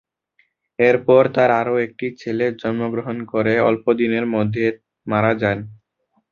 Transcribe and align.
এরপর 0.79 1.23
তার 1.35 1.49
আরোও 1.59 1.83
একটি 1.87 2.07
ছেলে 2.21 2.45
জন্মগ্রহণ 2.61 3.17
করে 3.31 3.53
অল্প 3.69 3.85
দিনের 3.99 4.25
মধ্যে 4.35 4.65
মারা 5.07 5.31
যান। 5.41 5.57